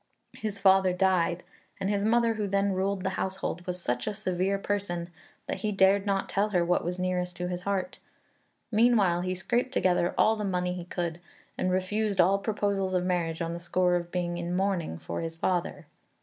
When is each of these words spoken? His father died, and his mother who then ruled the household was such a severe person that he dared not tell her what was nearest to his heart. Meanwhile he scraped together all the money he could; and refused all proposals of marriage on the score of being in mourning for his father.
His 0.33 0.59
father 0.59 0.93
died, 0.93 1.43
and 1.79 1.87
his 1.87 2.03
mother 2.03 2.33
who 2.33 2.47
then 2.47 2.71
ruled 2.73 3.03
the 3.03 3.11
household 3.21 3.67
was 3.67 3.79
such 3.79 4.07
a 4.07 4.15
severe 4.15 4.57
person 4.57 5.11
that 5.45 5.57
he 5.57 5.71
dared 5.71 6.07
not 6.07 6.27
tell 6.27 6.49
her 6.49 6.65
what 6.65 6.83
was 6.83 6.97
nearest 6.97 7.35
to 7.35 7.47
his 7.49 7.61
heart. 7.61 7.99
Meanwhile 8.71 9.21
he 9.21 9.35
scraped 9.35 9.71
together 9.73 10.15
all 10.17 10.35
the 10.35 10.43
money 10.43 10.73
he 10.73 10.85
could; 10.85 11.19
and 11.55 11.69
refused 11.69 12.19
all 12.19 12.39
proposals 12.39 12.95
of 12.95 13.05
marriage 13.05 13.43
on 13.43 13.53
the 13.53 13.59
score 13.59 13.95
of 13.95 14.09
being 14.11 14.39
in 14.39 14.55
mourning 14.55 14.97
for 14.97 15.21
his 15.21 15.35
father. 15.35 15.85